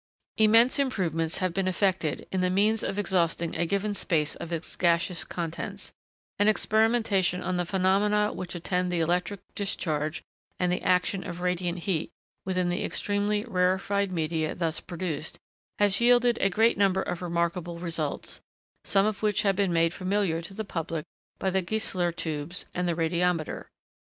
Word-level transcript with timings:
Immense 0.37 0.79
improvements 0.79 1.37
have 1.37 1.53
been 1.53 1.67
effected, 1.67 2.25
in 2.31 2.41
the 2.41 2.49
means 2.49 2.81
of 2.81 2.97
exhausting 2.97 3.53
a 3.55 3.67
given 3.67 3.93
space 3.93 4.33
of 4.35 4.51
its 4.51 4.75
gaseous 4.75 5.23
contents; 5.23 5.93
and 6.39 6.49
experimentation 6.49 7.43
on 7.43 7.57
the 7.57 7.65
phenomena 7.67 8.33
which 8.33 8.55
attend 8.55 8.91
the 8.91 8.99
electric 8.99 9.41
discharge 9.53 10.23
and 10.59 10.71
the 10.71 10.81
action 10.81 11.23
of 11.23 11.39
radiant 11.41 11.77
heat, 11.83 12.09
within 12.47 12.69
the 12.69 12.83
extremely 12.83 13.45
rarefied 13.45 14.11
media 14.11 14.55
thus 14.55 14.79
produced, 14.79 15.37
has 15.77 16.01
yielded 16.01 16.39
a 16.41 16.49
great 16.49 16.79
number 16.79 17.03
of 17.03 17.21
remarkable 17.21 17.77
results, 17.77 18.41
some 18.83 19.05
of 19.05 19.21
which 19.21 19.43
have 19.43 19.55
been 19.55 19.71
made 19.71 19.93
familiar 19.93 20.41
to 20.41 20.55
the 20.55 20.65
public 20.65 21.05
by 21.37 21.51
the 21.51 21.61
Gieseler 21.61 22.11
tubes 22.11 22.65
and 22.73 22.87
the 22.87 22.95
radiometer. 22.95 23.67